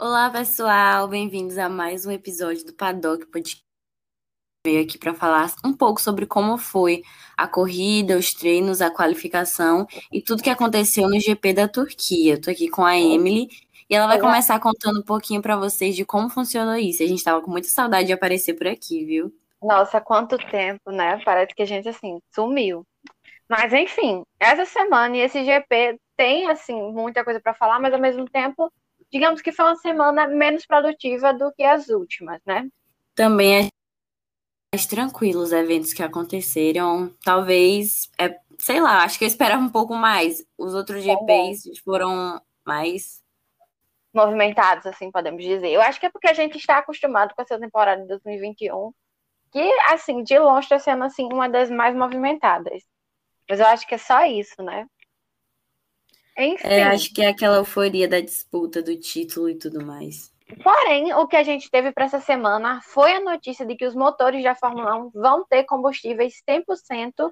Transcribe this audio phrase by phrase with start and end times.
[0.00, 3.64] Olá, pessoal, bem-vindos a mais um episódio do Paddock Podcast.
[4.64, 7.02] Veio aqui para falar um pouco sobre como foi
[7.36, 12.34] a corrida, os treinos, a qualificação e tudo que aconteceu no GP da Turquia.
[12.34, 13.48] Eu tô aqui com a Emily
[13.90, 17.02] e ela vai começar contando um pouquinho para vocês de como funcionou isso.
[17.02, 19.34] A gente tava com muita saudade de aparecer por aqui, viu?
[19.60, 21.20] Nossa, quanto tempo, né?
[21.24, 22.86] Parece que a gente assim sumiu.
[23.48, 28.00] Mas enfim, essa semana e esse GP tem assim muita coisa para falar, mas ao
[28.00, 28.72] mesmo tempo
[29.12, 32.68] digamos que foi uma semana menos produtiva do que as últimas, né?
[33.14, 33.68] Também é
[34.74, 37.14] mais tranquilo os eventos que aconteceram.
[37.24, 40.44] Talvez, é, sei lá, acho que eu esperava um pouco mais.
[40.56, 43.22] Os outros GPs foram mais
[44.14, 45.70] movimentados, assim podemos dizer.
[45.70, 48.92] Eu acho que é porque a gente está acostumado com essa temporada de 2021,
[49.52, 52.82] que, assim, de longe está sendo, assim, uma das mais movimentadas.
[53.48, 54.86] Mas eu acho que é só isso, né?
[56.38, 56.68] Enfim.
[56.68, 60.32] É, acho que é aquela euforia da disputa do título e tudo mais.
[60.62, 63.94] Porém, o que a gente teve para essa semana foi a notícia de que os
[63.94, 67.30] motores da Fórmula 1 vão ter combustíveis 100%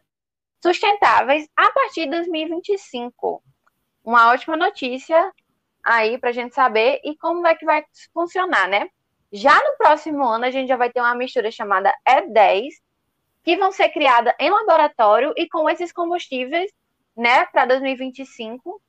[0.62, 3.42] sustentáveis a partir de 2025.
[4.04, 5.32] Uma ótima notícia
[5.84, 8.88] aí para a gente saber e como é que vai funcionar, né?
[9.32, 12.68] Já no próximo ano, a gente já vai ter uma mistura chamada E10,
[13.42, 16.70] que vão ser criada em laboratório e com esses combustíveis,
[17.16, 18.80] né, para 2025,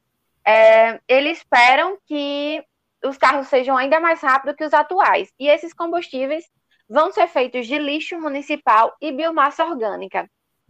[0.48, 2.64] é, eles esperam que
[3.03, 5.30] os carros sejam ainda mais rápidos que os atuais.
[5.38, 6.45] E esses combustíveis
[6.90, 10.30] vão ser feitos de lixo municipal e biomassa orgânica.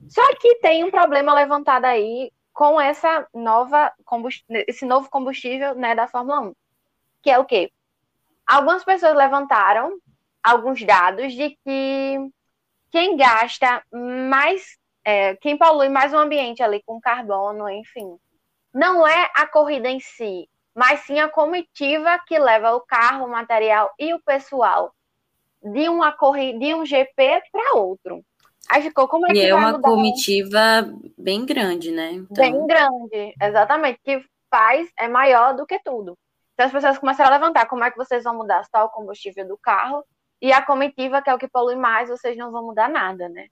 [0.09, 3.94] Só que tem um problema levantado aí com essa nova
[4.67, 6.53] esse novo combustível né, da Fórmula 1,
[7.22, 7.72] que é o quê?
[8.48, 10.00] Algumas pessoas levantaram
[10.42, 12.31] alguns dados de que
[12.89, 18.17] quem gasta mais, é, quem polui mais o ambiente ali com carbono, enfim,
[18.73, 23.30] não é a corrida em si, mas sim a comitiva que leva o carro, o
[23.30, 24.94] material e o pessoal
[25.64, 28.23] de uma corrida, de um GP para outro.
[28.70, 30.60] Aí ficou como é que e é uma comitiva
[31.17, 32.11] bem grande, né?
[32.11, 32.36] Então...
[32.36, 36.17] Bem grande, exatamente, que faz é maior do que tudo.
[36.54, 39.48] Então as pessoas começaram a levantar como é que vocês vão mudar só o combustível
[39.48, 40.04] do carro
[40.42, 43.48] e a comitiva, que é o que polui mais, vocês não vão mudar nada, né?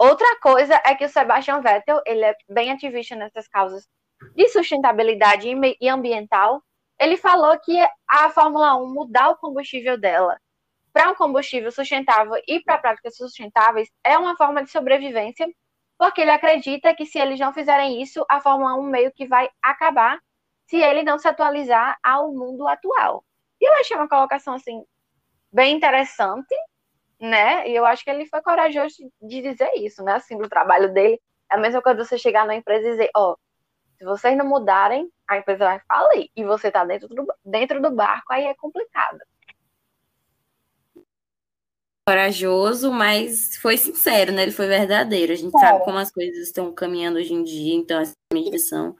[0.00, 3.86] Outra coisa é que o Sebastian Vettel, ele é bem ativista nessas causas
[4.34, 5.46] de sustentabilidade
[5.78, 6.62] e ambiental.
[6.98, 7.78] Ele falou que
[8.08, 10.40] a Fórmula 1 mudar o combustível dela
[10.90, 15.46] para um combustível sustentável e para práticas sustentáveis é uma forma de sobrevivência,
[15.98, 19.50] porque ele acredita que se eles não fizerem isso, a Fórmula 1 meio que vai
[19.62, 20.18] acabar
[20.64, 23.22] se ele não se atualizar ao mundo atual.
[23.60, 24.82] E eu achei uma colocação assim
[25.52, 26.54] bem interessante,
[27.20, 27.68] né?
[27.68, 30.14] E eu acho que ele foi corajoso de dizer isso, né?
[30.14, 31.20] Assim, do trabalho dele.
[31.50, 33.36] É a mesma coisa você chegar na empresa e dizer, ó, oh,
[33.98, 36.30] se vocês não mudarem, a empresa vai falir.
[36.34, 39.18] E você tá dentro do, dentro do barco, aí é complicado.
[42.08, 44.42] Corajoso, mas foi sincero, né?
[44.42, 45.32] Ele foi verdadeiro.
[45.32, 45.60] A gente é.
[45.60, 48.96] sabe como as coisas estão caminhando hoje em dia, então as medidas são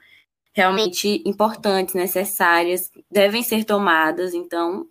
[0.53, 4.85] realmente importantes, necessárias, devem ser tomadas, então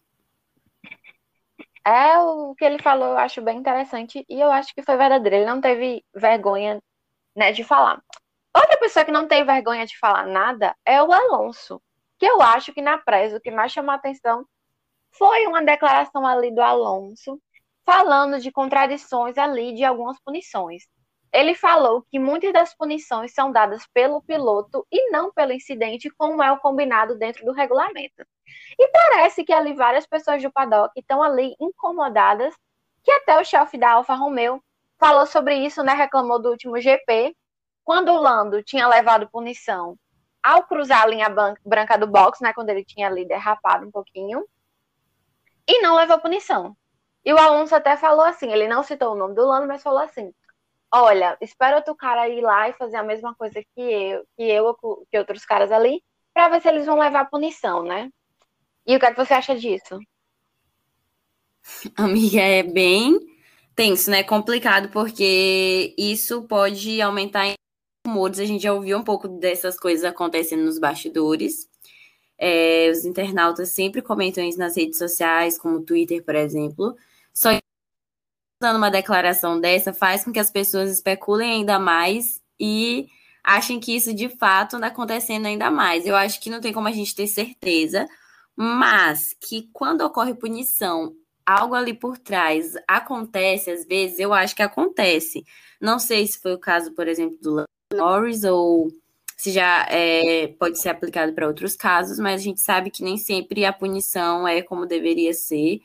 [1.85, 5.37] é o que ele falou, eu acho bem interessante e eu acho que foi verdadeiro.
[5.37, 6.81] Ele não teve vergonha,
[7.35, 8.03] né, de falar.
[8.55, 11.81] Outra pessoa que não tem vergonha de falar nada é o Alonso,
[12.19, 14.45] que eu acho que na presa o que mais chamou a atenção
[15.13, 17.41] foi uma declaração ali do Alonso
[17.85, 20.85] falando de contradições ali de algumas punições.
[21.33, 26.43] Ele falou que muitas das punições são dadas pelo piloto e não pelo incidente, como
[26.43, 28.27] é o combinado dentro do regulamento.
[28.79, 32.55] E parece que ali várias pessoas do paddock estão ali incomodadas,
[33.05, 34.63] que até o chefe da Alfa Romeo
[34.99, 35.95] falou sobre isso, né?
[35.95, 37.37] Reclamou do último GP,
[37.85, 39.97] quando o Lando tinha levado punição
[40.43, 41.29] ao cruzar a linha
[41.65, 42.53] branca do box, né?
[42.53, 44.45] Quando ele tinha ali derrapado um pouquinho,
[45.67, 46.77] e não levou punição.
[47.25, 50.01] E o Alonso até falou assim, ele não citou o nome do Lando, mas falou
[50.01, 50.33] assim:
[50.93, 54.75] olha, espera outro cara ir lá e fazer a mesma coisa que eu, que eu,
[55.11, 56.03] que outros caras ali,
[56.34, 58.11] para ver se eles vão levar punição, né?
[58.87, 59.99] E o que, é que você acha disso?
[61.97, 63.19] Amiga, é bem
[63.75, 64.23] tenso, né?
[64.23, 67.55] Complicado, porque isso pode aumentar em
[68.06, 68.41] rumores.
[68.41, 71.69] A gente já ouviu um pouco dessas coisas acontecendo nos bastidores.
[72.38, 76.97] É, os internautas sempre comentam isso nas redes sociais, como o Twitter, por exemplo.
[77.32, 77.61] Só que
[78.61, 83.09] dando uma declaração dessa faz com que as pessoas especulem ainda mais e
[83.43, 86.07] achem que isso de fato está acontecendo ainda mais.
[86.07, 88.07] Eu acho que não tem como a gente ter certeza,
[88.55, 91.15] mas que quando ocorre punição,
[91.47, 95.43] algo ali por trás acontece, às vezes, eu acho que acontece.
[95.81, 97.65] Não sei se foi o caso, por exemplo, do
[97.95, 98.89] Norris ou
[99.39, 103.17] se já é, pode ser aplicado para outros casos, mas a gente sabe que nem
[103.17, 105.81] sempre a punição é como deveria ser.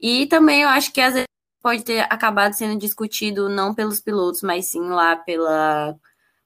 [0.00, 1.27] E também eu acho que às vezes
[1.60, 5.96] pode ter acabado sendo discutido não pelos pilotos, mas sim lá pela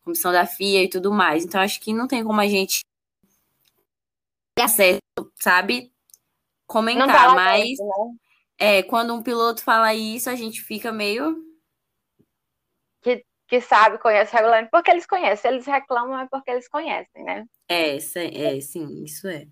[0.03, 1.45] comissão da FIA e tudo mais.
[1.45, 2.85] Então acho que não tem como a gente
[4.55, 5.01] ter acesso,
[5.41, 5.93] sabe?
[6.67, 8.17] Comentar, tá mas dentro, né?
[8.59, 11.53] é, quando um piloto fala isso, a gente fica meio
[13.53, 15.51] que sabe, conhece o regulamento, porque eles conhecem.
[15.51, 17.45] Eles reclamam é porque eles conhecem, né?
[17.69, 19.47] É, é, sim, isso é.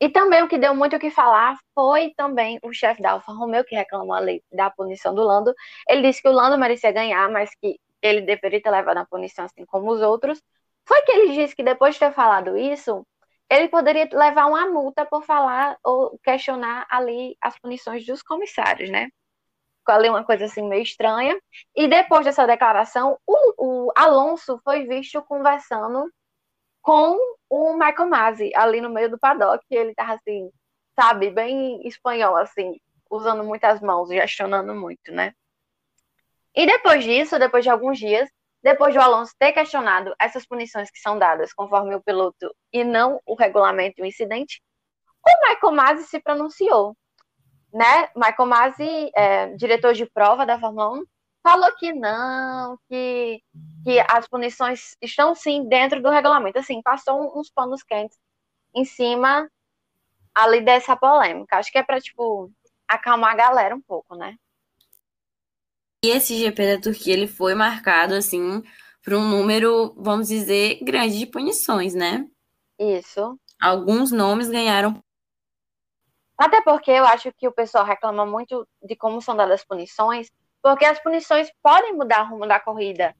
[0.00, 3.32] E também o que deu muito o que falar foi também o chefe da Alfa
[3.32, 5.52] Romeo, que reclamou ali da punição do Lando.
[5.88, 9.44] Ele disse que o Lando merecia ganhar, mas que ele deveria ter levado a punição
[9.44, 10.40] assim como os outros.
[10.86, 13.06] Foi que ele disse que depois de ter falado isso,
[13.50, 19.08] ele poderia levar uma multa por falar ou questionar ali as punições dos comissários, né?
[19.92, 21.38] ali uma coisa assim meio estranha.
[21.76, 26.10] E depois dessa declaração, o, o Alonso foi visto conversando
[26.82, 27.16] com
[27.48, 29.64] o Michael Masi ali no meio do paddock.
[29.70, 30.50] Ele tava assim,
[30.98, 32.80] sabe, bem espanhol, assim,
[33.10, 35.32] usando muitas mãos, gestionando muito, né?
[36.54, 38.28] E depois disso, depois de alguns dias,
[38.62, 42.82] depois de o Alonso ter questionado essas punições que são dadas conforme o piloto e
[42.82, 44.60] não o regulamento e o incidente,
[45.26, 46.96] o Michael Masi se pronunciou
[47.72, 51.04] né, Michael Masi, é, diretor de prova da Fórmula 1,
[51.48, 53.42] falou que não, que,
[53.82, 56.58] que as punições estão sim dentro do regulamento.
[56.58, 58.18] Assim, passou uns panos quentes
[58.74, 59.50] em cima
[60.34, 61.56] ali dessa polêmica.
[61.56, 62.52] Acho que é para tipo
[62.86, 64.36] acalmar a galera um pouco, né?
[66.04, 68.62] E esse GP da Turquia ele foi marcado assim
[69.02, 72.26] por um número, vamos dizer, grande de punições, né?
[72.78, 73.40] Isso.
[73.60, 75.02] Alguns nomes ganharam
[76.38, 80.30] até porque eu acho que o pessoal reclama muito de como são dadas as punições,
[80.62, 83.14] porque as punições podem mudar o rumo da corrida.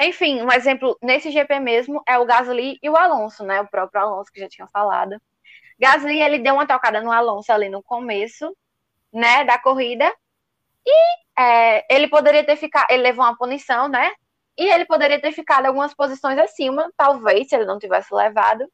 [0.00, 3.60] Enfim, um exemplo nesse GP mesmo é o Gasly e o Alonso, né?
[3.60, 5.20] O próprio Alonso que já tinha falado.
[5.78, 8.56] Gasly ele deu uma tocada no Alonso ali no começo,
[9.12, 10.12] né, da corrida,
[10.86, 14.10] e é, ele poderia ter ficado, ele levou uma punição, né?
[14.56, 18.68] E ele poderia ter ficado algumas posições acima, talvez, se ele não tivesse levado.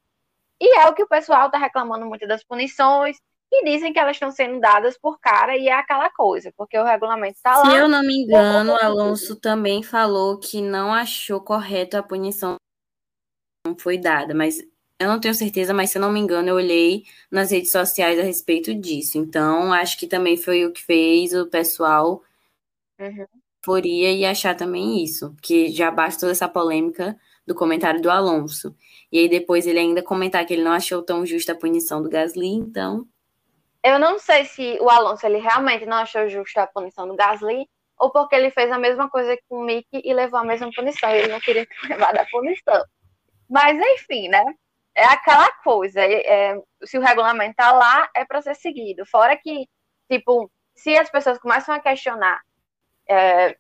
[0.60, 3.18] E é o que o pessoal tá reclamando muito das punições,
[3.60, 6.84] e dizem que elas estão sendo dadas por cara e é aquela coisa, porque o
[6.84, 7.70] regulamento está lá.
[7.70, 12.56] Se eu não me engano, o Alonso também falou que não achou correto a punição
[13.66, 14.60] não foi dada, mas
[15.00, 18.18] eu não tenho certeza, mas se eu não me engano, eu olhei nas redes sociais
[18.18, 19.18] a respeito disso.
[19.18, 22.22] Então, acho que também foi o que fez o pessoal
[23.00, 23.26] uhum.
[23.64, 28.74] foria e achar também isso, que já basta toda essa polêmica do comentário do Alonso.
[29.10, 32.08] E aí depois ele ainda comentar que ele não achou tão justa a punição do
[32.08, 33.06] Gasly, então
[33.84, 37.68] eu não sei se o Alonso ele realmente não achou justa a punição do Gasly
[37.98, 41.10] ou porque ele fez a mesma coisa com o Mick e levou a mesma punição.
[41.10, 42.82] Ele não queria ter levado a punição.
[43.48, 44.42] Mas, enfim, né?
[44.94, 46.00] É aquela coisa.
[46.00, 49.04] É, se o regulamento tá lá, é para ser seguido.
[49.04, 49.68] Fora que,
[50.10, 52.40] tipo, se as pessoas começam a questionar
[53.06, 53.54] é,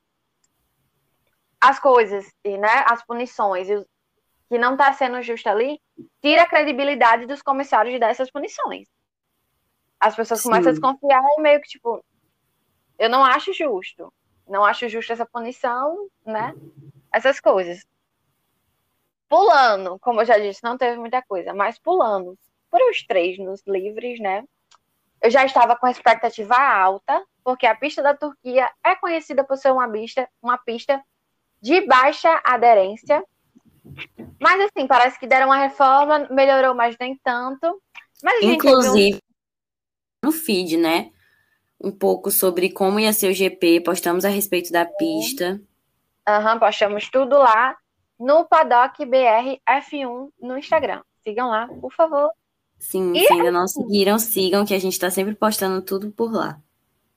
[1.60, 3.68] as coisas, e, né, as punições,
[4.48, 5.78] que não está sendo justo ali,
[6.22, 8.88] tira a credibilidade dos comissários dessas punições
[10.04, 10.50] as pessoas Sim.
[10.50, 12.04] começam a desconfiar e meio que, tipo,
[12.98, 14.12] eu não acho justo.
[14.46, 16.54] Não acho justo essa punição, né?
[17.10, 17.82] Essas coisas.
[19.26, 22.38] Pulando, como eu já disse, não teve muita coisa, mas pulando
[22.70, 24.44] por os três nos livres, né?
[25.22, 29.72] Eu já estava com expectativa alta, porque a pista da Turquia é conhecida por ser
[29.72, 31.02] uma pista, uma pista
[31.62, 33.24] de baixa aderência.
[34.38, 37.80] Mas assim, parece que deram uma reforma, melhorou, mas nem tanto.
[38.22, 39.23] Mas, Inclusive,
[40.24, 41.10] no feed, né?
[41.80, 45.60] Um pouco sobre como ia ser o GP, postamos a respeito da pista.
[46.26, 47.76] Aham, uhum, postamos tudo lá
[48.18, 51.02] no Paddock BR F1 no Instagram.
[51.22, 52.30] Sigam lá, por favor.
[52.78, 56.32] Sim, e se ainda não seguiram, sigam, que a gente está sempre postando tudo por
[56.32, 56.58] lá.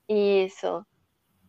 [0.08, 0.84] Isso.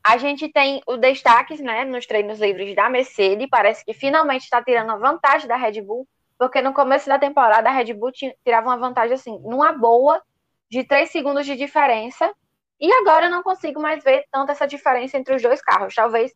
[0.04, 3.48] A gente tem o destaques, né, nos treinos livres da Mercedes.
[3.50, 7.70] Parece que finalmente está tirando a vantagem da Red Bull, porque no começo da temporada
[7.70, 10.22] a Red Bull tirava uma vantagem assim, numa boa,
[10.70, 12.32] de 3 segundos de diferença.
[12.80, 15.94] E agora eu não consigo mais ver tanta essa diferença entre os dois carros.
[15.94, 16.34] Talvez,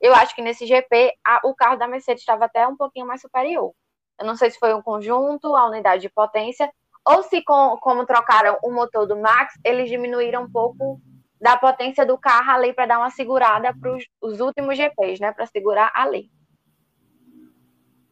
[0.00, 3.20] eu acho que nesse GP, a, o carro da Mercedes estava até um pouquinho mais
[3.20, 3.72] superior.
[4.18, 6.72] Eu não sei se foi um conjunto, a unidade de potência,
[7.04, 11.00] ou se, com, como trocaram o motor do Max, eles diminuíram um pouco
[11.40, 15.32] da potência do carro ali para dar uma segurada para os últimos GPs, né?
[15.32, 16.30] Para segurar ali.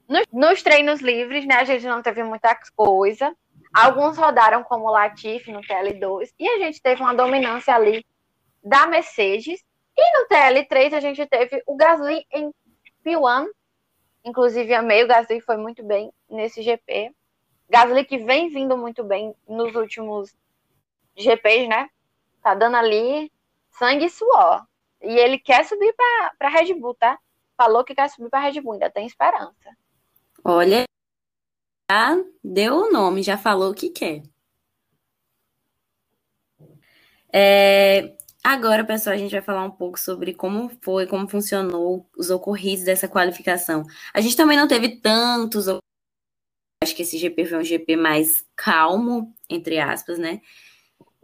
[0.09, 1.55] Nos, nos, treinos livres, né?
[1.55, 3.33] A gente não teve muita coisa.
[3.73, 8.05] Alguns rodaram como Latifi no TL2 e a gente teve uma dominância ali
[8.63, 9.63] da Mercedes.
[9.97, 12.53] E no TL3 a gente teve o Gasly em
[13.05, 13.49] P1
[14.25, 17.15] Inclusive, amei o Gasly, foi muito bem nesse GP.
[17.69, 20.35] Gasly que vem vindo muito bem nos últimos
[21.17, 21.89] GPs, né?
[22.43, 23.33] Tá dando ali
[23.71, 24.67] sangue e suor.
[25.03, 25.95] E ele quer subir
[26.39, 27.19] para Red Bull, tá?
[27.57, 29.77] Falou que quer subir para Red Bull, ainda tem esperança.
[30.45, 30.85] Olha,
[31.91, 34.23] já deu o nome, já falou o que quer.
[37.33, 42.31] É, agora, pessoal, a gente vai falar um pouco sobre como foi, como funcionou os
[42.31, 43.83] ocorridos dessa qualificação.
[44.15, 45.67] A gente também não teve tantos.
[45.69, 50.41] Acho que esse GP foi um GP mais calmo, entre aspas, né?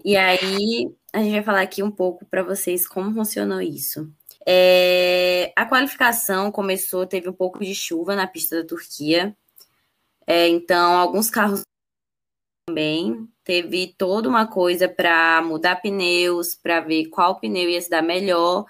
[0.04, 4.12] E aí, a gente vai falar aqui um pouco para vocês como funcionou isso.
[4.44, 9.37] É, a qualificação começou, teve um pouco de chuva na pista da Turquia.
[10.26, 11.62] É, então, alguns carros
[12.66, 13.28] também.
[13.45, 18.64] Teve toda uma coisa para mudar pneus, para ver qual pneu ia se dar melhor.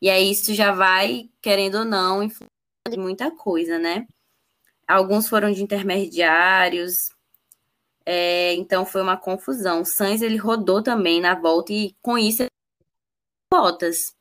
[0.00, 4.06] E aí isso já vai, querendo ou não, influenciar muita coisa, né?
[4.86, 7.10] Alguns foram de intermediários,
[8.06, 9.80] é, então foi uma confusão.
[9.82, 12.44] O Sainz ele rodou também na volta e com isso
[13.50, 14.14] Bottas.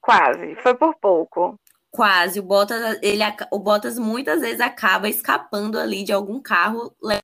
[0.00, 1.58] Quase, foi por pouco.
[1.92, 2.40] Quase.
[2.40, 7.20] O Bottas, ele, o Bottas muitas vezes acaba escapando ali de algum carro é,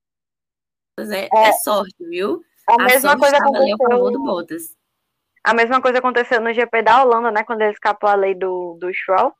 [1.00, 2.44] é, é sorte, viu?
[2.68, 4.10] A, a mesma coisa aconteceu.
[4.10, 4.76] do Bottas.
[5.42, 7.42] A mesma coisa aconteceu no GP da Holanda, né?
[7.42, 9.32] Quando ele escapou a lei do, do Stroll.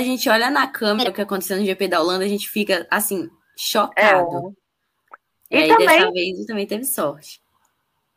[0.00, 2.86] A gente olha na câmera o que aconteceu no GP da Holanda, a gente fica
[2.90, 4.54] assim, chocado.
[5.50, 5.56] É.
[5.56, 7.40] E, e aí, também, dessa vez, também teve sorte.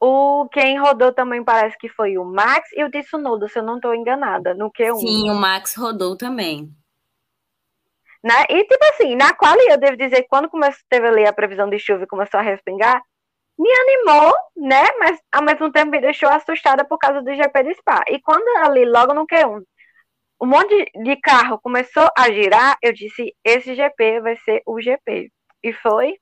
[0.01, 3.75] O quem rodou também parece que foi o Max e o Tsunoda, se eu não
[3.75, 4.99] estou enganada, no Q1.
[4.99, 6.69] Sim, o Max rodou também.
[8.23, 8.45] Né?
[8.49, 11.79] E, tipo assim, na qual eu devo dizer, quando começou, teve ali a previsão de
[11.79, 13.01] chuva e começou a respingar,
[13.57, 14.83] me animou, né?
[14.99, 18.03] Mas ao mesmo tempo me deixou assustada por causa do GP de Spa.
[18.07, 19.63] E quando ali, logo no Q1,
[20.41, 25.29] um monte de carro começou a girar, eu disse, esse GP vai ser o GP.
[25.61, 26.17] E foi.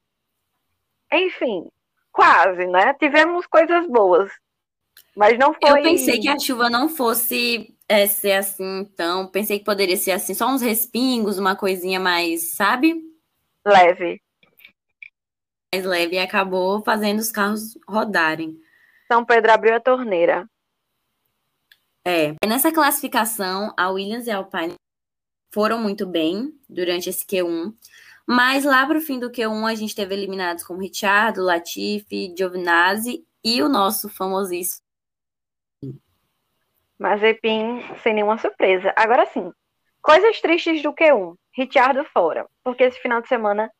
[1.13, 1.69] Enfim,
[2.17, 2.95] quase, né?
[2.95, 4.31] Tivemos coisas boas.
[5.15, 5.79] Mas não foi.
[5.79, 9.27] Eu pensei que a chuva não fosse é, ser assim, então.
[9.27, 12.95] Pensei que poderia ser assim, só uns respingos, uma coisinha mais, sabe?
[13.63, 14.19] Leve.
[15.71, 18.59] Mais leve e acabou fazendo os carros rodarem.
[19.07, 20.49] São Pedro abriu a torneira.
[22.03, 22.33] É.
[22.47, 24.73] Nessa classificação, a Williams e a Alpine
[25.51, 27.73] foram muito bem durante esse Q1.
[28.27, 33.25] Mas lá para o fim do Q1, a gente teve eliminados como Richard, Latifi, Giovinazzi
[33.43, 34.85] e o nosso famosíssimo
[36.99, 38.93] Mazepin sem nenhuma surpresa.
[38.95, 39.51] Agora sim,
[40.01, 41.35] coisas tristes do Q1.
[41.53, 43.71] Ricciardo fora, porque esse final de semana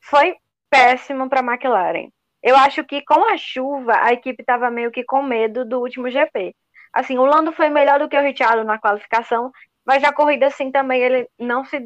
[0.00, 0.36] foi
[0.70, 2.08] péssimo para a McLaren.
[2.42, 6.10] Eu acho que com a chuva a equipe estava meio que com medo do último
[6.10, 6.54] GP.
[6.92, 9.50] Assim, o Lando foi melhor do que o Ricciardo na qualificação,
[9.88, 11.82] mas na corrida assim também ele não se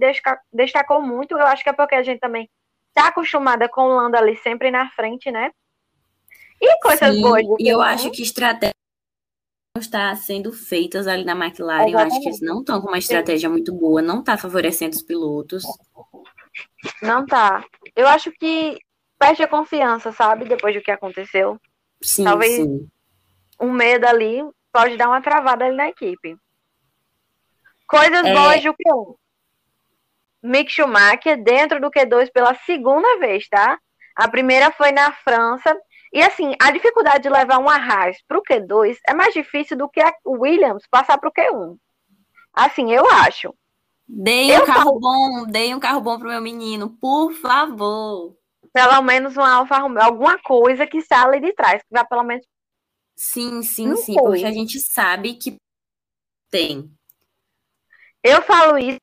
[0.52, 1.38] destacou muito.
[1.38, 2.50] Eu acho que é porque a gente também
[2.88, 5.52] está acostumada com o Lando ali sempre na frente, né?
[6.60, 7.44] E coisas Sim, boas.
[7.60, 8.74] E eu acho que estratégia
[9.78, 11.90] está sendo feitas ali na McLaren.
[11.90, 11.92] Exatamente.
[11.92, 15.02] Eu acho que eles não estão com uma estratégia muito boa, não está favorecendo os
[15.02, 15.62] pilotos.
[17.00, 17.64] Não tá.
[17.94, 18.80] Eu acho que
[19.16, 20.44] perde a confiança, sabe?
[20.44, 21.56] Depois do que aconteceu.
[22.02, 22.88] Sim, Talvez sim.
[23.60, 24.42] um medo ali
[24.72, 26.36] pode dar uma travada ali na equipe.
[27.92, 28.32] Coisas é...
[28.32, 29.16] boas do Q1.
[30.42, 33.78] Mick Schumacher dentro do Q2 pela segunda vez, tá?
[34.16, 35.78] A primeira foi na França
[36.10, 39.90] e assim, a dificuldade de levar um arras para o Q2 é mais difícil do
[39.90, 41.76] que a Williams passar para o Q1.
[42.54, 43.54] Assim, eu acho.
[44.08, 48.34] Dei um carro bom, dei um carro bom pro meu menino, por favor.
[48.72, 52.46] Pelo menos uma Alfa Romeo, alguma coisa que sale de trás, que vá pelo menos.
[53.14, 55.56] Sim, sim, sim, porque a gente sabe que
[56.50, 56.90] tem.
[58.22, 58.98] Eu falo isso,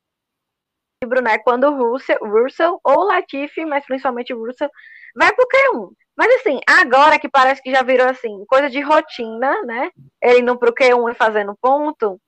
[1.22, 4.70] né, quando o Russell, Russell ou Latifi, mas principalmente o Russell,
[5.14, 5.92] vai pro Q1.
[6.16, 9.90] Mas assim, agora que parece que já virou assim, coisa de rotina, né?
[10.22, 12.20] Ele indo pro Q1 e fazendo ponto,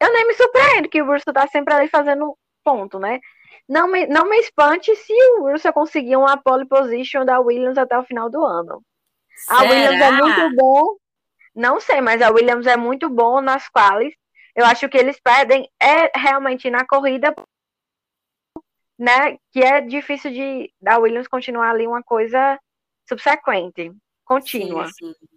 [0.00, 3.20] eu nem me surpreendo que o Urso tá sempre ali fazendo ponto, né?
[3.68, 7.98] Não me, não me espante se o Urso conseguir uma pole position da Williams até
[7.98, 8.82] o final do ano.
[9.36, 9.58] Será?
[9.58, 10.96] A Williams é muito bom.
[11.54, 14.14] Não sei, mas a Williams é muito bom nas quales.
[14.58, 17.32] Eu acho que eles pedem é realmente na corrida,
[18.98, 19.38] né?
[19.52, 22.58] Que é difícil de da Williams continuar ali uma coisa
[23.08, 23.92] subsequente,
[24.24, 24.88] contínua.
[24.88, 25.28] Sim, sim.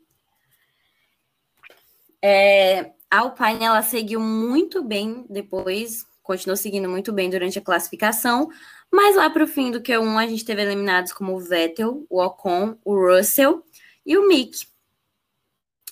[2.20, 8.50] É, a Alpine ela seguiu muito bem depois, continuou seguindo muito bem durante a classificação,
[8.92, 12.20] mas lá para o fim do Q1 a gente teve eliminados como o Vettel, o
[12.20, 13.63] Ocon, o Russell
[14.04, 14.66] e o Mick.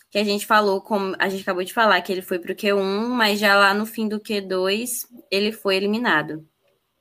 [0.10, 2.56] Que a gente falou, como a gente acabou de falar, que ele foi para o
[2.56, 6.46] Q1, mas já lá no fim do Q2 ele foi eliminado.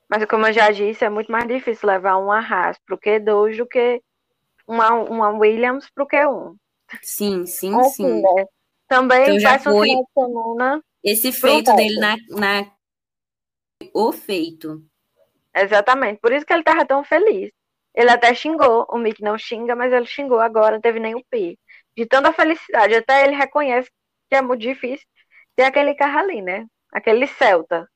[0.07, 3.57] Mas como eu já disse, é muito mais difícil levar uma Haas para o Q2
[3.57, 4.01] do que
[4.67, 6.55] uma, uma Williams para o Q1.
[7.01, 8.21] Sim, sim, assim, sim.
[8.21, 8.45] Né?
[8.87, 12.71] Também então, já foi semana esse feito dele na, na
[13.93, 14.83] o feito.
[15.55, 17.51] Exatamente, por isso que ele estava tão feliz.
[17.95, 21.23] Ele até xingou, o Mick não xinga, mas ele xingou agora, não teve nem o
[21.29, 21.57] P
[21.99, 22.95] de tanta felicidade.
[22.95, 23.91] Até ele reconhece
[24.29, 25.05] que é muito difícil
[25.55, 26.65] ter aquele carro ali, né?
[26.91, 27.89] Aquele Celta.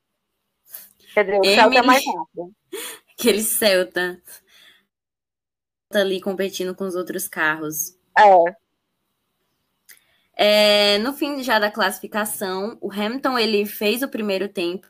[1.14, 1.56] Quer dizer, o Emily...
[1.56, 2.54] Celta é mais rápido.
[3.18, 4.22] Aquele Celta.
[5.90, 7.96] Tá ali competindo com os outros carros.
[8.18, 8.64] É.
[10.36, 14.88] É, no fim já da classificação, o Hamilton ele fez o primeiro tempo,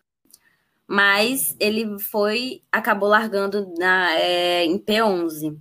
[0.88, 5.60] mas ele foi acabou largando na, é, em P11.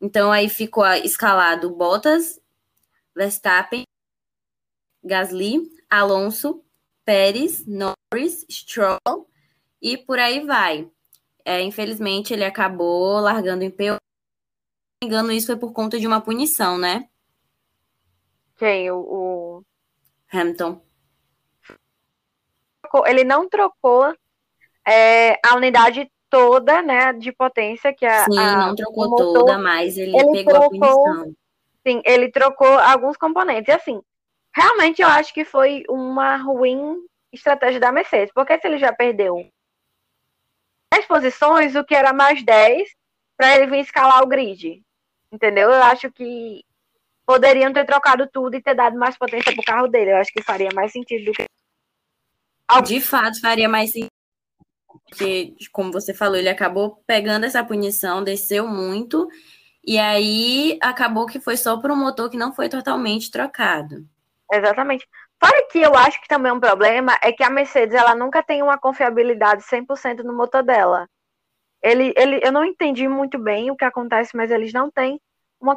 [0.00, 2.40] Então aí ficou escalado Bottas
[3.16, 3.84] Verstappen,
[5.02, 6.62] Gasly, Alonso,
[7.02, 9.26] Pérez, Norris, Stroll
[9.80, 10.90] e por aí vai.
[11.44, 13.84] É, infelizmente, ele acabou largando em P.
[13.84, 13.98] Se não
[15.02, 17.08] me engano, isso foi por conta de uma punição, né?
[18.56, 18.90] Quem?
[18.90, 19.62] O, o...
[20.30, 20.82] Hamilton.
[23.06, 24.14] Ele não trocou
[24.86, 28.24] é, a unidade toda, né, de potência que a.
[28.24, 31.36] Sim, a, não trocou toda, mas ele, ele pegou trocou, a punição.
[31.86, 33.68] Sim, ele trocou alguns componentes.
[33.68, 34.02] E assim,
[34.52, 36.96] realmente eu acho que foi uma ruim
[37.32, 39.48] estratégia da Mercedes, porque se ele já perdeu
[40.92, 42.88] 10 posições, o que era mais 10
[43.36, 44.82] para ele vir escalar o grid.
[45.30, 45.70] Entendeu?
[45.70, 46.64] Eu acho que
[47.24, 50.10] poderiam ter trocado tudo e ter dado mais potência pro carro dele.
[50.10, 51.44] Eu acho que faria mais sentido do que.
[52.84, 54.10] De fato, faria mais sentido.
[54.88, 59.28] Porque, como você falou, ele acabou pegando essa punição, desceu muito
[59.86, 64.04] e aí acabou que foi só para um motor que não foi totalmente trocado.
[64.52, 65.06] Exatamente.
[65.38, 68.62] Fora que eu acho que também um problema é que a Mercedes ela nunca tem
[68.62, 71.08] uma confiabilidade 100% no motor dela.
[71.80, 75.20] Ele, ele, eu não entendi muito bem o que acontece, mas eles não têm
[75.60, 75.76] uma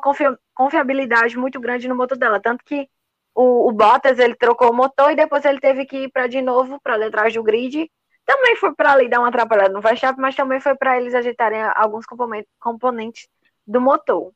[0.55, 2.39] confiabilidade muito grande no motor dela.
[2.39, 2.89] Tanto que
[3.35, 6.41] o, o Bottas ele trocou o motor e depois ele teve que ir para de
[6.41, 7.91] novo para detrás do grid.
[8.25, 11.61] Também foi para ali dar uma atrapalhada no Verstappen, mas também foi para eles ajeitarem
[11.75, 12.05] alguns
[12.59, 13.27] componentes
[13.69, 14.33] do motor.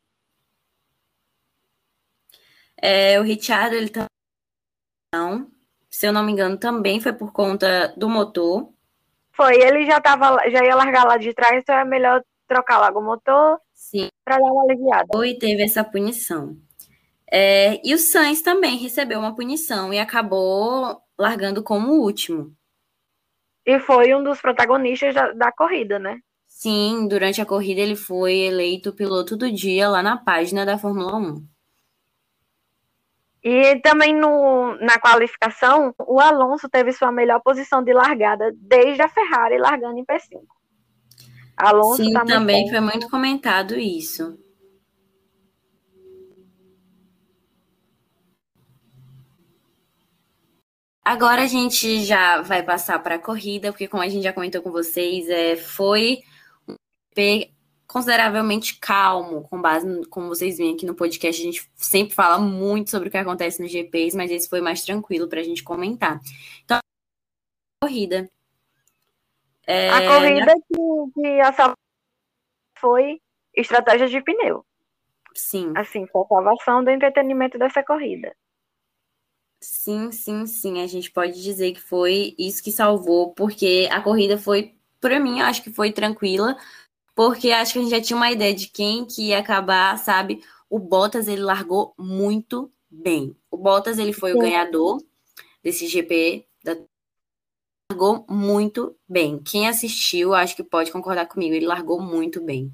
[2.78, 4.08] É, o Richard, ele também,
[5.12, 5.46] tá...
[5.90, 8.72] se eu não me engano, também foi por conta do motor.
[9.32, 13.00] Foi, ele já tava, já ia largar lá de trás, então é melhor trocar logo
[13.00, 14.10] o motor Sim.
[14.24, 15.08] para dar uma aliviada.
[15.26, 16.56] E teve essa punição.
[17.32, 22.56] É, e o Sainz também recebeu uma punição e acabou largando como último.
[23.66, 26.20] E foi um dos protagonistas da, da corrida, né?
[26.64, 31.18] Sim, durante a corrida ele foi eleito piloto do dia lá na página da Fórmula
[31.18, 31.46] 1.
[33.44, 39.10] E também no, na qualificação, o Alonso teve sua melhor posição de largada desde a
[39.10, 40.40] Ferrari largando em P5.
[41.58, 44.40] Alonso Sim, tá também foi muito comentado isso.
[51.04, 54.62] Agora a gente já vai passar para a corrida, porque como a gente já comentou
[54.62, 56.24] com vocês, é, foi
[57.88, 62.40] consideravelmente calmo, com base, no, como vocês veem aqui no podcast, a gente sempre fala
[62.40, 65.64] muito sobre o que acontece nos GPs, mas esse foi mais tranquilo para a gente
[65.64, 66.20] comentar.
[66.64, 68.30] Então, a corrida.
[69.68, 69.90] É...
[69.90, 71.76] A corrida que, que a
[72.80, 73.22] foi
[73.56, 74.66] estratégia de pneu.
[75.36, 75.74] Sim.
[75.76, 78.36] Assim, foi a salvação do entretenimento dessa corrida.
[79.62, 80.82] Sim, sim, sim.
[80.82, 85.40] A gente pode dizer que foi isso que salvou, porque a corrida foi, para mim,
[85.40, 86.58] eu acho que foi tranquila
[87.16, 90.44] porque acho que a gente já tinha uma ideia de quem que ia acabar, sabe?
[90.70, 93.36] O Bottas, ele largou muito bem.
[93.52, 94.38] O Bottas, ele foi Sim.
[94.38, 95.04] o ganhador
[95.64, 96.76] desse GP, da...
[97.92, 99.40] largou muito bem.
[99.40, 102.72] Quem assistiu, acho que pode concordar comigo, ele largou muito bem.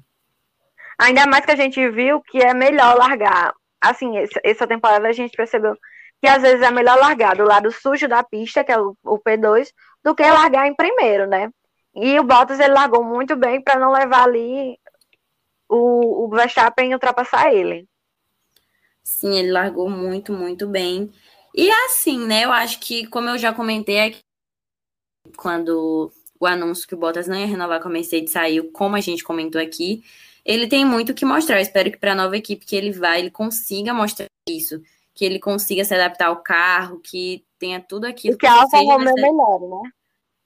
[0.98, 3.54] Ainda mais que a gente viu que é melhor largar.
[3.80, 4.12] Assim,
[4.44, 5.74] essa temporada a gente percebeu
[6.20, 9.18] que às vezes é melhor largar do lado sujo da pista, que é o, o
[9.18, 9.68] P2,
[10.04, 11.50] do que largar em primeiro, né?
[11.94, 14.78] E o Bottas ele largou muito bem para não levar ali
[15.68, 17.88] o, o Verstappen ultrapassar ele.
[19.02, 21.12] Sim, ele largou muito, muito bem.
[21.54, 22.44] E assim, né?
[22.44, 24.20] Eu acho que, como eu já comentei aqui,
[25.36, 29.00] quando o anúncio que o Bottas não ia renovar com a Mercedes saiu, como a
[29.00, 30.02] gente comentou aqui,
[30.44, 31.56] ele tem muito que mostrar.
[31.56, 34.80] Eu espero que para a nova equipe que ele vai, ele consiga mostrar isso.
[35.12, 38.34] Que ele consiga se adaptar ao carro, que tenha tudo aquilo.
[38.34, 39.90] E que, que a Alfa Romeo melhore, né?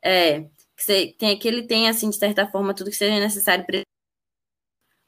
[0.03, 0.45] É,
[0.77, 3.83] que, você, tem, que ele tem, assim, de certa forma, tudo que seja necessário para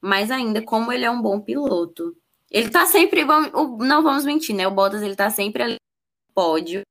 [0.00, 2.16] Mas ainda, como ele é um bom piloto,
[2.50, 4.66] Ele tá sempre, não vamos mentir, né?
[4.66, 6.83] O Bottas ele tá sempre ali no pódio.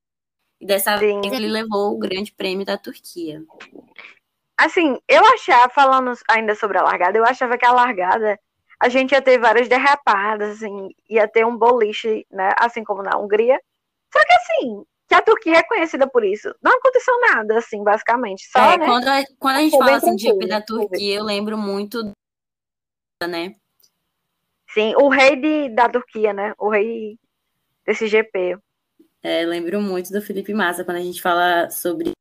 [0.60, 1.20] E dessa Sim.
[1.20, 3.42] vez ele levou o grande prêmio da Turquia.
[4.58, 8.38] Assim, eu achava, falando ainda sobre a largada, eu achava que a largada
[8.80, 12.52] a gente ia ter várias derrapadas, assim, ia ter um boliche, né?
[12.58, 13.60] Assim como na Hungria.
[14.12, 16.54] Só que assim, que a Turquia é conhecida por isso.
[16.60, 18.46] Não aconteceu nada, assim, basicamente.
[18.50, 18.86] Só, é, né?
[18.86, 22.12] quando, a, quando a gente fala assim de GP da Turquia, eu lembro muito,
[23.22, 23.54] né?
[24.68, 26.54] Sim, o rei de, da Turquia, né?
[26.58, 27.18] O rei
[27.84, 28.58] desse GP.
[29.22, 32.12] É, lembro muito do Felipe Massa quando a gente fala sobre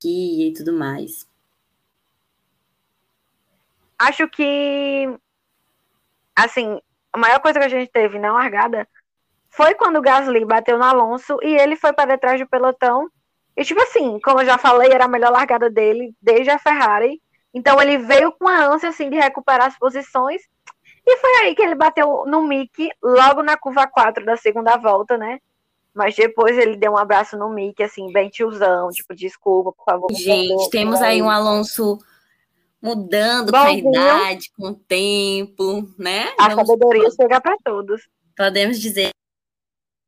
[0.00, 1.28] Turquia e tudo mais.
[3.98, 5.06] Acho que,
[6.34, 6.80] assim,
[7.12, 8.88] a maior coisa que a gente teve na largada
[9.50, 13.08] foi quando o Gasly bateu no Alonso e ele foi para detrás do pelotão.
[13.56, 17.20] E, tipo assim, como eu já falei, era a melhor largada dele desde a Ferrari.
[17.52, 20.40] Então, ele veio com a ânsia, assim, de recuperar as posições.
[21.04, 25.18] E foi aí que ele bateu no Mick, logo na curva 4 da segunda volta,
[25.18, 25.40] né?
[25.92, 30.12] Mas depois ele deu um abraço no Mick, assim, bem tiozão, tipo, desculpa, por favor.
[30.12, 31.98] Gente, temos aí um Alonso
[32.80, 33.82] mudando Bonzinho.
[33.82, 36.32] com a idade, com o tempo, né?
[36.38, 36.68] A Vamos...
[36.68, 38.08] sabedoria chega para todos.
[38.36, 39.10] Podemos dizer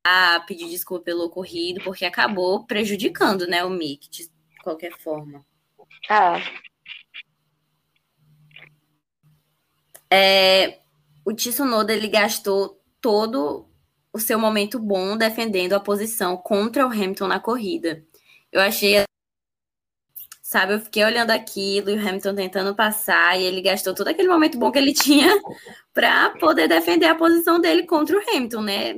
[0.04, 4.30] a pedir desculpa pelo ocorrido, porque acabou prejudicando, né, o Mick, de
[4.62, 5.44] qualquer forma.
[6.08, 6.40] Ah.
[10.10, 10.80] É,
[11.24, 13.68] o Tsunoda, ele gastou todo
[14.12, 18.04] o seu momento bom defendendo a posição contra o Hamilton na corrida.
[18.50, 19.04] Eu achei
[20.52, 24.28] sabe, eu fiquei olhando aquilo e o Hamilton tentando passar e ele gastou todo aquele
[24.28, 25.40] momento bom que ele tinha
[25.94, 28.94] para poder defender a posição dele contra o Hamilton, né?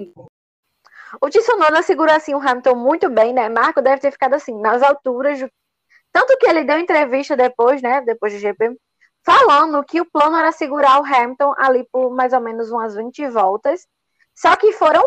[1.20, 3.48] O Tsunoda segurou assim o Hamilton muito bem, né?
[3.48, 5.38] Marco deve ter ficado assim nas alturas,
[6.12, 8.76] tanto que ele deu entrevista depois, né, depois do GP,
[9.24, 13.28] falando que o plano era segurar o Hamilton ali por mais ou menos umas 20
[13.28, 13.86] voltas.
[14.34, 15.02] Só que foram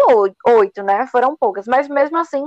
[0.47, 1.05] oito, né?
[1.07, 2.43] Foram poucas, mas mesmo assim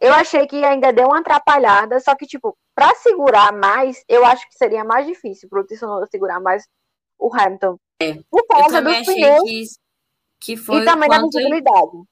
[0.00, 4.46] eu achei que ainda deu uma atrapalhada, só que, tipo, para segurar mais, eu acho
[4.48, 6.64] que seria mais difícil pro Tsunoda segurar mais
[7.18, 7.76] o Hamilton.
[8.00, 8.14] É.
[8.30, 9.42] Por causa dos pneus.
[9.42, 9.64] Que,
[10.40, 12.04] que foi e também da visibilidade.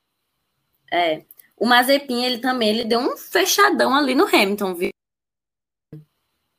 [0.92, 1.22] É.
[1.56, 4.90] O Mazepin, ele também ele deu um fechadão ali no Hamilton, viu?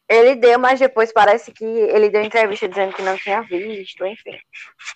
[0.09, 4.37] Ele deu, mas depois parece que ele deu entrevista dizendo que não tinha visto, enfim.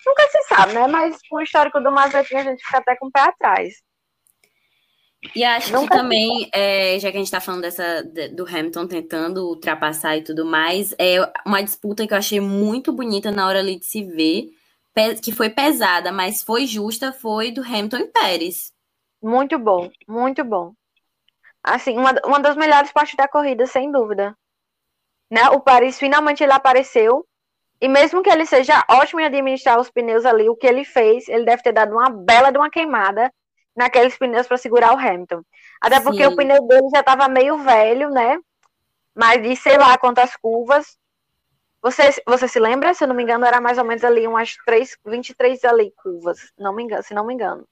[0.06, 0.86] Nunca se sabe, né?
[0.86, 3.74] Mas com o histórico do Mazepin, a gente fica até com o pé atrás.
[5.36, 8.02] E acho que também, é, já que a gente está falando dessa,
[8.34, 13.30] do Hamilton tentando ultrapassar e tudo mais, é uma disputa que eu achei muito bonita
[13.30, 14.48] na hora ali de se ver,
[15.22, 18.72] que foi pesada, mas foi justa, foi do Hamilton e Pérez.
[19.22, 20.72] Muito bom, muito bom.
[21.62, 24.36] Assim, uma, uma das melhores partes da corrida, sem dúvida.
[25.30, 25.48] Né?
[25.50, 27.24] O Pérez finalmente ele apareceu,
[27.80, 31.28] e mesmo que ele seja ótimo em administrar os pneus ali, o que ele fez,
[31.28, 33.32] ele deve ter dado uma bela de uma queimada
[33.76, 35.42] naqueles pneus para segurar o Hamilton.
[35.80, 36.04] Até Sim.
[36.04, 38.38] porque o pneu dele já estava meio velho, né?
[39.14, 40.96] Mas de sei lá quantas curvas.
[41.82, 42.94] Você, você se lembra?
[42.94, 46.52] Se eu não me engano, era mais ou menos ali umas 3, 23 ali curvas.
[46.56, 47.66] Não me engano, se não me engano.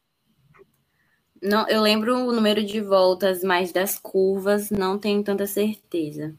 [1.43, 6.35] Não, eu lembro o número de voltas, mas das curvas não tenho tanta certeza.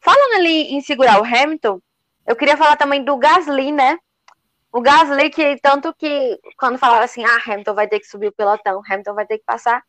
[0.00, 1.80] Falando ali em segurar o Hamilton,
[2.26, 3.98] eu queria falar também do Gasly, né?
[4.72, 8.32] O Gasly, que tanto que quando falaram assim, ah, Hamilton vai ter que subir o
[8.32, 9.82] pelotão, Hamilton vai ter que passar.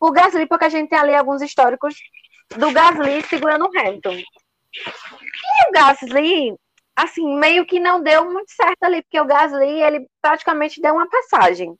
[0.00, 1.94] O Gasly, porque a gente tem ali alguns históricos
[2.56, 4.14] do Gasly segurando o Hamilton.
[4.14, 6.56] E o Gasly,
[6.96, 11.08] assim, meio que não deu muito certo ali, porque o Gasly, ele praticamente deu uma
[11.08, 11.76] passagem.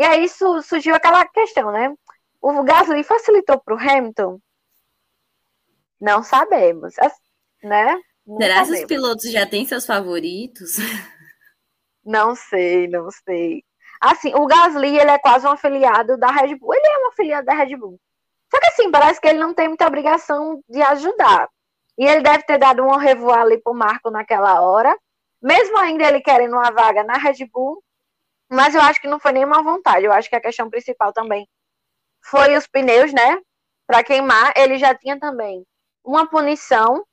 [0.00, 1.94] E aí isso surgiu aquela questão, né?
[2.40, 4.40] O Gasly facilitou para o Hamilton?
[6.00, 6.94] Não sabemos,
[7.62, 8.00] né?
[8.26, 8.78] Não Será sabemos.
[8.78, 10.76] que os pilotos já têm seus favoritos?
[12.02, 13.62] Não sei, não sei.
[14.00, 16.72] Assim, o Gasly, ele é quase um afiliado da Red Bull.
[16.72, 18.00] Ele é um afiliado da Red Bull.
[18.50, 21.46] Só que assim, parece que ele não tem muita obrigação de ajudar.
[21.98, 24.96] E ele deve ter dado um revoar ali pro Marco naquela hora.
[25.42, 27.84] Mesmo ainda ele querendo uma vaga na Red Bull.
[28.50, 30.04] Mas eu acho que não foi nenhuma vontade.
[30.04, 31.48] Eu acho que a questão principal também
[32.20, 33.40] foi os pneus, né?
[33.86, 34.52] Para queimar.
[34.56, 35.64] Ele já tinha também
[36.04, 37.06] uma punição.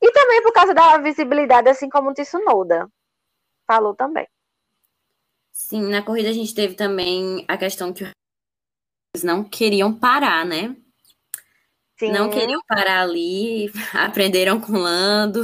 [0.00, 2.88] E também por causa da visibilidade, assim como o Tsunoda
[3.66, 4.26] falou também.
[5.52, 8.04] Sim, na corrida a gente teve também a questão que
[9.14, 10.76] eles não queriam parar, né?
[11.98, 12.10] Sim.
[12.10, 15.42] Não queriam parar ali, aprenderam com Lando.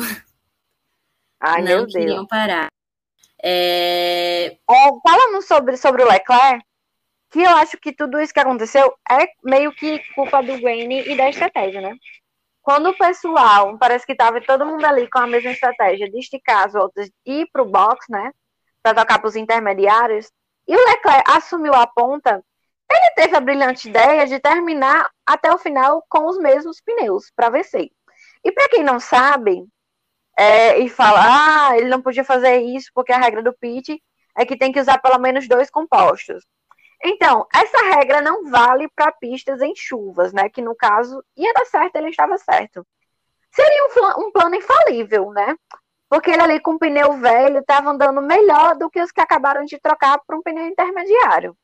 [1.41, 2.29] Ai, não queriam Deus.
[2.29, 2.69] parar.
[3.43, 4.47] É...
[4.47, 4.59] É,
[5.03, 6.65] falando sobre, sobre o Leclerc,
[7.31, 11.17] que eu acho que tudo isso que aconteceu é meio que culpa do Wayne e
[11.17, 11.95] da estratégia, né?
[12.63, 16.67] Quando o pessoal, parece que estava todo mundo ali com a mesma estratégia de esticar
[16.67, 18.31] as voltas e ir para o box, né?
[18.83, 20.31] para tocar para os intermediários,
[20.67, 22.43] e o Leclerc assumiu a ponta,
[22.91, 27.51] ele teve a brilhante ideia de terminar até o final com os mesmos pneus para
[27.51, 27.91] vencer.
[28.45, 29.67] E para quem não sabe,
[30.39, 34.01] é, e fala, ah, ele não podia fazer isso porque a regra do pit
[34.37, 36.47] é que tem que usar pelo menos dois compostos.
[37.03, 40.49] Então, essa regra não vale para pistas em chuvas, né?
[40.49, 42.87] Que no caso ia dar certo, ele estava certo.
[43.51, 45.57] Seria um, um plano infalível, né?
[46.09, 49.65] Porque ele ali com um pneu velho estava andando melhor do que os que acabaram
[49.65, 51.57] de trocar para um pneu intermediário.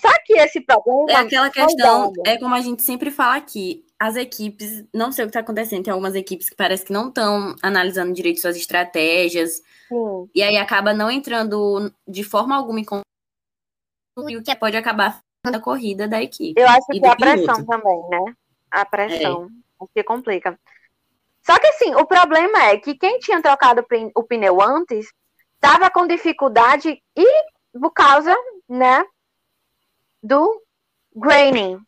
[0.00, 1.10] Só que esse problema.
[1.10, 5.26] É aquela questão, é como a gente sempre fala aqui, as equipes, não sei o
[5.26, 9.62] que está acontecendo, tem algumas equipes que parece que não estão analisando direito suas estratégias,
[9.88, 10.28] Sim.
[10.34, 12.86] e aí acaba não entrando de forma alguma em
[14.28, 16.60] e o que pode acabar na corrida da equipe.
[16.60, 18.34] Eu acho que é a pressão também, né?
[18.70, 19.48] A pressão, é.
[19.78, 20.58] o que complica.
[21.42, 25.12] Só que assim, o problema é que quem tinha trocado o pneu antes
[25.54, 27.26] estava com dificuldade e
[27.78, 28.34] por causa,
[28.68, 29.04] né,
[30.24, 30.62] do
[31.14, 31.78] graining.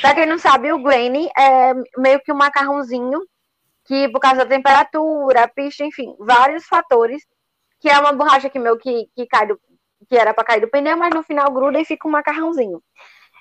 [0.00, 3.22] Pra quem não sabe, o graining é meio que um macarrãozinho
[3.84, 7.22] que, por causa da temperatura, pista, enfim, vários fatores,
[7.80, 9.60] que é uma borracha que meu que, que cai do,
[10.08, 12.82] que era para cair do pneu, mas no final gruda e fica um macarrãozinho.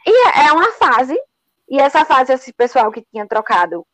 [0.05, 1.17] E é uma fase,
[1.67, 3.85] e essa fase, esse pessoal que tinha trocado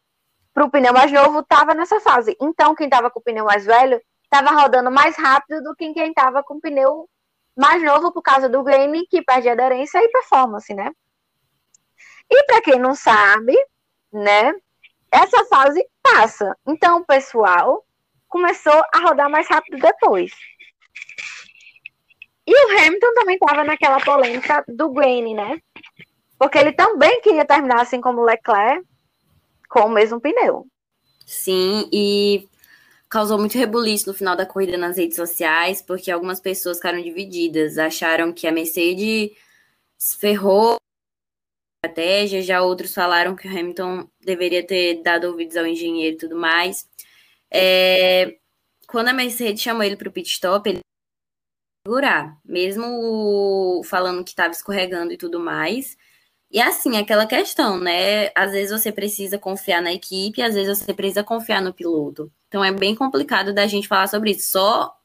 [0.54, 2.36] para o pneu mais novo estava nessa fase.
[2.41, 6.10] Então, quem estava com o pneu mais velho estava rodando mais rápido do que quem
[6.10, 7.08] estava com o pneu
[7.60, 10.91] mais novo por causa do game que perde aderência e performance, né?
[12.32, 13.54] E para quem não sabe,
[14.13, 14.54] né,
[15.12, 16.56] essa fase passa.
[16.65, 17.86] Então o pessoal
[18.30, 20.32] começou a rodar mais rápido depois.
[22.48, 25.62] E o Hamilton também estava naquela polêmica do Grain, né?
[26.38, 28.88] Porque ele também queria terminar assim como o Leclerc,
[29.69, 30.65] com o mesmo pneu.
[31.26, 32.49] Sim, e
[33.10, 37.78] causou muito rebuliço no final da corrida nas redes sociais, porque algumas pessoas ficaram divididas,
[37.78, 39.32] acharam que a Mercedes
[40.19, 46.15] ferrou a estratégia, já outros falaram que o Hamilton deveria ter dado ouvidos ao engenheiro
[46.15, 46.88] e tudo mais.
[47.52, 48.38] É,
[48.88, 50.82] quando a Mercedes chamou ele para o pit stop, ele
[51.86, 55.98] segurar, mesmo falando que estava escorregando e tudo mais.
[56.52, 58.32] E assim, aquela questão, né?
[58.36, 62.32] Às vezes você precisa confiar na equipe, às vezes você precisa confiar no piloto.
[62.48, 64.50] Então é bem complicado da gente falar sobre isso.
[64.52, 64.96] Só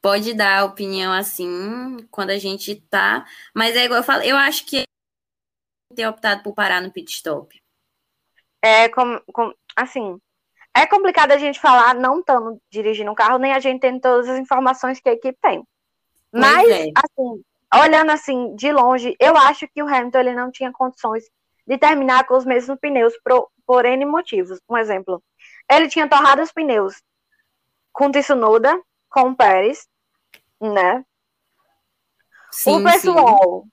[0.00, 3.26] pode dar opinião assim quando a gente tá.
[3.54, 4.84] Mas é igual eu falo, eu acho que
[5.94, 7.60] ter optado por parar no pit stop.
[8.62, 10.18] É com, com, assim.
[10.74, 14.28] É complicado a gente falar não estamos dirigindo um carro, nem a gente tendo todas
[14.28, 15.62] as informações que a equipe tem.
[16.32, 16.86] Mas, é.
[16.94, 17.42] assim,
[17.74, 21.24] olhando assim de longe, eu acho que o Hamilton ele não tinha condições
[21.66, 24.58] de terminar com os mesmos pneus por, por N motivos.
[24.68, 25.22] Um exemplo,
[25.70, 26.94] ele tinha torrado os pneus
[27.92, 29.86] com Tsunoda, com o Pérez,
[30.60, 31.04] né?
[32.50, 33.64] Sim, o pessoal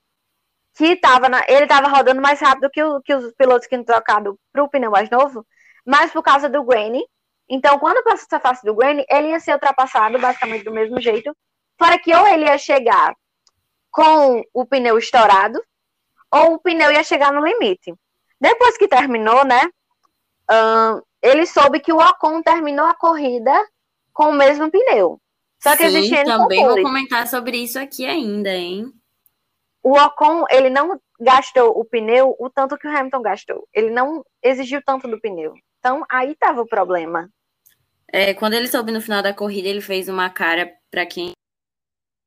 [0.74, 0.86] sim.
[0.86, 3.86] que estava na, ele estava rodando mais rápido que, o, que os pilotos que tinham
[3.86, 5.46] trocado para o pneu mais novo,
[5.86, 7.06] mas por causa do Granny.
[7.48, 11.36] Então, quando passou essa face do Granny, ele ia ser ultrapassado basicamente do mesmo jeito.
[11.78, 13.16] Fora que ou ele ia chegar
[13.96, 15.64] com o pneu estourado,
[16.30, 17.94] ou o pneu ia chegar no limite.
[18.40, 19.62] Depois que terminou, né?
[21.24, 23.52] ele soube que o Ocon terminou a corrida
[24.14, 25.20] com o mesmo pneu.
[25.64, 28.92] Só que Sim, existia também vou comentar sobre isso aqui ainda, hein?
[29.82, 33.68] O Ocon, ele não gastou o pneu o tanto que o Hamilton gastou.
[33.74, 35.54] Ele não exigiu tanto do pneu.
[35.80, 37.30] Então, aí estava o problema.
[38.12, 41.32] É, quando ele soube no final da corrida, ele fez uma cara, para quem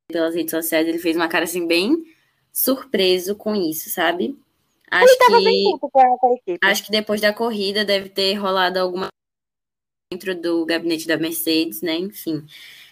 [0.09, 2.03] pelas redes sociais, ele fez uma cara assim bem
[2.51, 4.37] surpreso com isso, sabe?
[4.91, 5.17] Acho
[6.43, 9.07] que acho que depois da corrida deve ter rolado alguma
[10.11, 11.95] dentro do gabinete da Mercedes, né?
[11.95, 12.43] Enfim.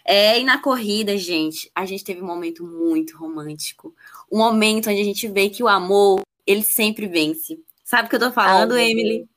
[0.06, 3.94] É, e na corrida, gente, a gente teve um momento muito romântico.
[4.32, 7.60] Um momento onde a gente vê que o amor, ele sempre vence.
[7.84, 9.28] Sabe o que eu tô falando, Emily?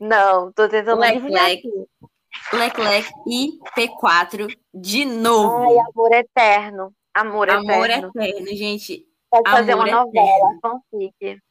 [0.00, 1.62] Não, tô tentando Leclerc,
[2.52, 5.68] Leclerc e P4 de novo.
[5.68, 6.94] Ai, amor eterno.
[7.18, 8.12] Amor, amor eterno.
[8.14, 9.04] eterno, gente.
[9.28, 11.42] Pode fazer uma novela, fanfic.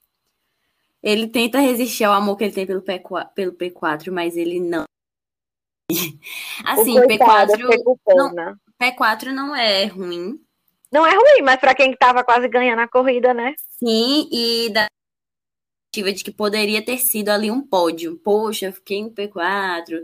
[1.03, 4.86] Ele tenta resistir ao amor que ele tem pelo, P4, pelo P4 mas ele não.
[6.65, 8.34] Assim, coitado, P4.
[8.34, 10.39] Não, P4 não é ruim.
[10.91, 13.53] Não é ruim, mas para quem estava quase ganhando a corrida, né?
[13.77, 14.88] Sim, e da
[15.93, 18.17] de que poderia ter sido ali um pódio.
[18.23, 19.99] Poxa, fiquei no P4.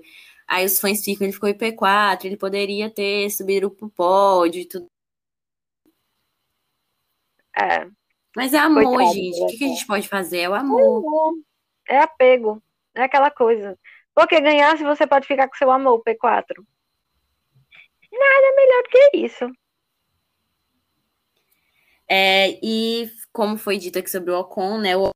[0.47, 4.65] Aí os fãs ficam, ele ficou em P4, ele poderia ter subido pro pódio e
[4.65, 4.87] tudo
[7.57, 7.87] é.
[8.35, 9.41] Mas é amor, Coitado, gente.
[9.41, 10.39] O que, que, a gente pode fazer?
[10.39, 11.35] É o amor.
[11.87, 12.61] É apego.
[12.95, 13.77] É aquela coisa.
[14.15, 16.55] Porque ganhar, se você pode ficar com seu amor, P4.
[18.11, 19.51] Nada melhor do que isso.
[22.07, 24.95] É, e como foi dito aqui sobre o Ocon, né?
[24.95, 25.09] O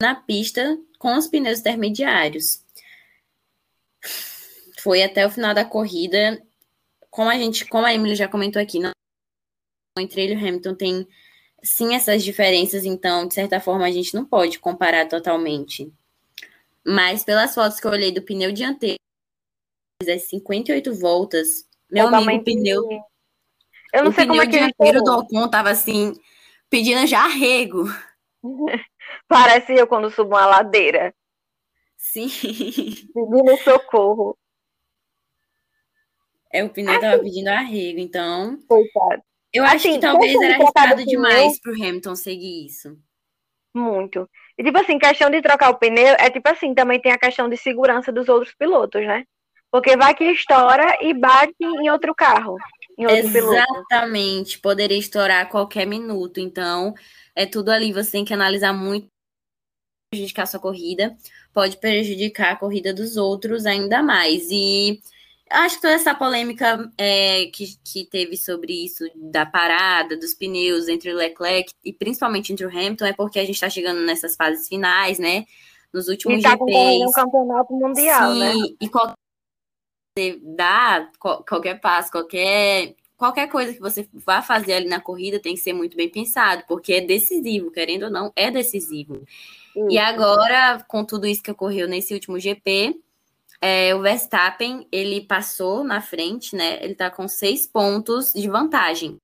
[0.00, 2.64] na pista com os pneus intermediários.
[4.80, 6.42] Foi até o final da corrida.
[7.10, 8.90] Como a gente, como a Emily já comentou aqui, não,
[9.98, 11.08] entre ele e o Hamilton tem
[11.62, 15.92] sim essas diferenças, então, de certa forma, a gente não pode comparar totalmente.
[16.84, 18.98] Mas pelas fotos que eu olhei do pneu dianteiro,
[20.04, 21.68] é 58 voltas.
[21.90, 22.28] Meu Totalmente.
[22.28, 22.88] amigo, o pneu.
[23.92, 26.14] Eu não o sei como é que dianteiro do Ocon tava assim,
[26.68, 27.84] pedindo já arrego.
[29.28, 31.14] Parece eu quando subo uma ladeira.
[31.96, 32.26] Sim.
[33.14, 34.36] Pedindo socorro.
[36.52, 38.58] É, o pneu assim, tava pedindo arrego, então.
[38.66, 39.22] Coitado.
[39.52, 42.98] Eu acho assim, que talvez era arriscado demais pro Hamilton seguir isso.
[43.74, 44.28] Muito.
[44.58, 47.48] E, tipo assim, questão de trocar o pneu, é tipo assim, também tem a questão
[47.48, 49.24] de segurança dos outros pilotos, né?
[49.70, 52.56] Porque vai que estoura e bate em outro carro.
[52.98, 54.58] Em outro Exatamente.
[54.58, 54.62] Piloto.
[54.62, 56.38] Poderia estourar a qualquer minuto.
[56.38, 56.94] Então,
[57.34, 57.92] é tudo ali.
[57.92, 59.06] Você tem que analisar muito
[60.12, 61.16] prejudicar a sua corrida,
[61.54, 64.48] pode prejudicar a corrida dos outros ainda mais.
[64.50, 65.00] E
[65.52, 70.88] acho que toda essa polêmica é, que, que teve sobre isso, da parada, dos pneus
[70.88, 74.36] entre o Leclerc e principalmente entre o Hamilton, é porque a gente está chegando nessas
[74.36, 75.44] fases finais, né?
[75.92, 77.04] Nos últimos e tá GPs.
[77.06, 78.52] um campeonato mundial, sim, né?
[78.80, 79.16] E qualquer,
[80.42, 85.60] dá, qualquer passo, qualquer, qualquer coisa que você vá fazer ali na corrida tem que
[85.60, 89.22] ser muito bem pensado, porque é decisivo, querendo ou não, é decisivo.
[89.88, 92.94] E agora, com tudo isso que ocorreu nesse último GP,
[93.64, 96.84] é, o Verstappen, ele passou na frente, né?
[96.84, 99.18] Ele tá com seis pontos de vantagem.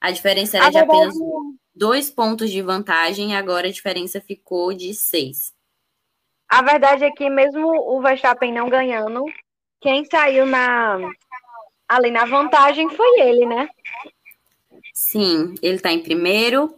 [0.00, 1.14] A diferença era a de apenas
[1.74, 5.52] dois pontos de vantagem, agora a diferença ficou de seis.
[6.48, 9.24] A verdade é que mesmo o Verstappen não ganhando,
[9.78, 10.98] quem saiu na
[11.86, 13.68] ali na vantagem foi ele, né?
[14.94, 16.74] Sim, ele tá em primeiro,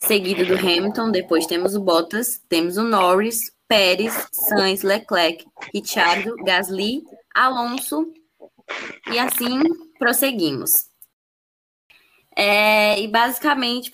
[0.00, 7.02] seguido do Hamilton, depois temos o Bottas, temos o Norris, Pérez, Sainz, Leclerc, Ricciardo, Gasly,
[7.34, 8.12] Alonso
[9.12, 9.60] e assim
[9.98, 10.70] prosseguimos.
[12.36, 13.90] É, e basicamente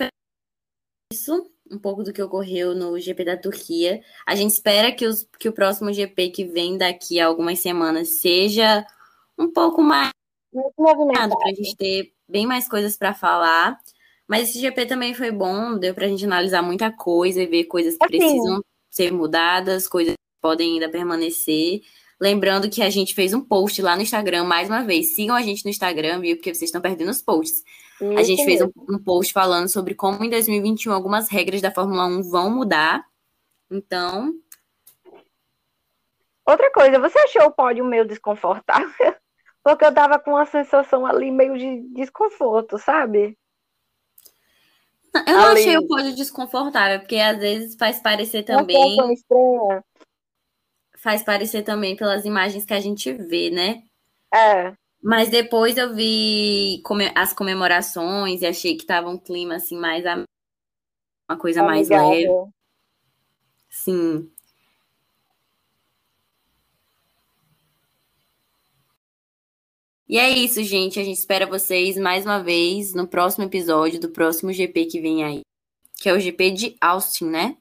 [1.12, 4.02] isso, um pouco do que ocorreu no GP da Turquia.
[4.26, 8.20] A gente espera que, os, que o próximo GP que vem daqui a algumas semanas
[8.20, 8.84] seja
[9.38, 10.10] um pouco mais
[10.76, 13.78] movimentado para a gente ter bem mais coisas para falar.
[14.26, 17.64] Mas esse GP também foi bom, deu para a gente analisar muita coisa e ver
[17.64, 21.80] coisas que assim, precisam ser mudadas, coisas que podem ainda permanecer.
[22.20, 25.14] Lembrando que a gente fez um post lá no Instagram, mais uma vez.
[25.14, 26.36] Sigam a gente no Instagram, viu?
[26.36, 27.64] Porque vocês estão perdendo os posts.
[28.00, 31.70] Isso a gente fez um, um, post falando sobre como em 2021 algumas regras da
[31.70, 33.04] Fórmula 1 vão mudar.
[33.70, 34.34] Então.
[36.44, 39.16] Outra coisa, você achou o pódio meio desconfortável?
[39.64, 43.38] Porque eu tava com uma sensação ali meio de desconforto, sabe?
[45.26, 48.96] Eu não achei o pódio desconfortável, porque às vezes faz parecer também.
[50.96, 53.82] Faz parecer também pelas imagens que a gente vê, né?
[54.32, 54.72] É.
[55.02, 56.82] Mas depois eu vi
[57.14, 60.04] as comemorações e achei que tava um clima assim mais
[61.28, 62.28] uma coisa mais leve.
[63.68, 64.30] Sim.
[70.12, 71.00] E é isso, gente.
[71.00, 75.24] A gente espera vocês mais uma vez no próximo episódio do próximo GP que vem
[75.24, 75.40] aí.
[75.98, 77.56] Que é o GP de Austin, né?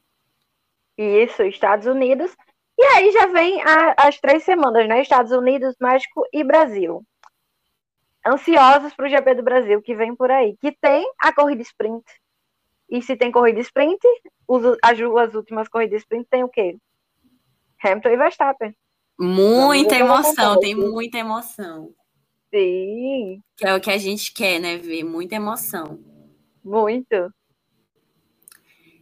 [0.98, 2.36] Isso, Estados Unidos.
[2.78, 5.02] E aí já vem a, as três semanas, né?
[5.02, 7.02] Estados Unidos, México e Brasil.
[8.28, 10.58] Ansiosos para o GP do Brasil que vem por aí.
[10.58, 12.04] Que tem a corrida sprint.
[12.90, 14.06] E se tem corrida sprint,
[14.84, 16.76] as duas últimas corridas sprint tem o quê?
[17.82, 18.76] Hamilton e Verstappen.
[19.18, 21.94] Muita emoção, tem muita emoção.
[22.54, 23.42] Sim.
[23.56, 24.78] Que é o que a gente quer, né?
[24.78, 26.00] Ver muita emoção.
[26.64, 27.34] Muito.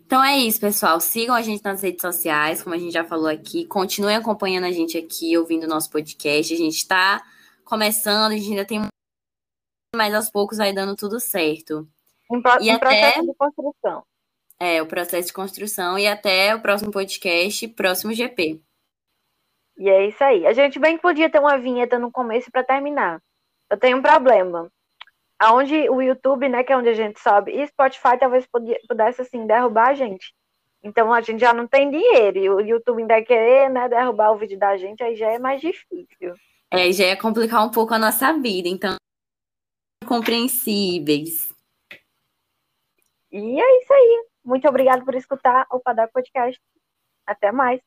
[0.05, 0.99] Então é isso, pessoal.
[0.99, 3.65] Sigam a gente nas redes sociais, como a gente já falou aqui.
[3.65, 6.53] Continuem acompanhando a gente aqui, ouvindo o nosso podcast.
[6.53, 7.23] A gente está
[7.65, 8.81] começando, a gente ainda tem
[9.95, 11.87] mas aos poucos vai dando tudo certo.
[12.31, 12.79] Um, pro, e um até...
[12.79, 14.03] processo de construção.
[14.59, 18.61] É, o processo de construção e até o próximo podcast, próximo GP.
[19.77, 20.45] E é isso aí.
[20.45, 23.21] A gente bem que podia ter uma vinheta no começo para terminar
[23.69, 24.71] eu tenho um problema.
[25.37, 28.45] Aonde o YouTube, né, que é onde a gente sobe, e Spotify talvez
[28.87, 30.33] pudesse, assim, derrubar a gente.
[30.83, 34.37] Então a gente já não tem dinheiro, e o YouTube ainda querer, né, derrubar o
[34.37, 36.33] vídeo da gente, aí já é mais difícil.
[36.71, 38.95] É, já ia complicar um pouco a nossa vida, então
[40.05, 41.53] compreensíveis.
[43.31, 44.25] E é isso aí.
[44.43, 46.59] Muito obrigada por escutar o Padar Podcast.
[47.25, 47.79] Até mais.